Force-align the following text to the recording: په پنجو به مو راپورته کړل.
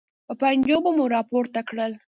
په 0.27 0.33
پنجو 0.39 0.77
به 0.83 0.91
مو 0.95 1.03
راپورته 1.15 1.59
کړل. 1.69 1.93